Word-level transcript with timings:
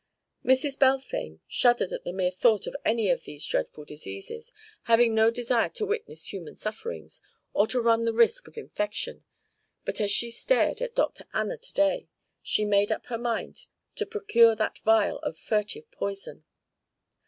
Mrs. 0.43 0.79
Balfame 0.79 1.41
shuddered 1.47 1.91
at 1.93 2.03
the 2.03 2.11
mere 2.11 2.31
thought 2.31 2.65
of 2.65 2.75
any 2.83 3.11
of 3.11 3.23
these 3.25 3.45
dreadful 3.45 3.85
diseases, 3.85 4.51
having 4.85 5.13
no 5.13 5.29
desire 5.29 5.69
to 5.69 5.85
witness 5.85 6.33
human 6.33 6.55
sufferings, 6.55 7.21
or 7.53 7.67
to 7.67 7.79
run 7.79 8.05
the 8.05 8.11
risk 8.11 8.47
of 8.47 8.57
infection, 8.57 9.23
but 9.85 10.01
as 10.01 10.09
she 10.09 10.31
stared 10.31 10.81
at 10.81 10.95
Dr. 10.95 11.27
Anna 11.35 11.55
to 11.59 11.73
day, 11.75 12.09
she 12.41 12.65
made 12.65 12.91
up 12.91 13.05
her 13.05 13.19
mind 13.19 13.67
to 13.93 14.07
procure 14.07 14.55
that 14.55 14.79
vial 14.79 15.19
of 15.19 15.37
furtive 15.37 15.91
poison. 15.91 16.45